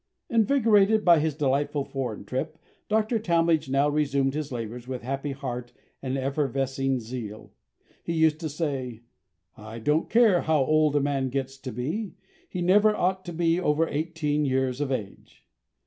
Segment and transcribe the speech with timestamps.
[0.31, 2.57] Invigorated by his delightful foreign trip,
[2.89, 3.19] Dr.
[3.19, 7.51] Talmage now resumed his labours with happy heart and effervescing zeal.
[8.03, 9.03] He used to say:
[9.55, 12.15] "I don't care how old a man gets to be,
[12.49, 15.45] he never ought to be over eighteen years of age."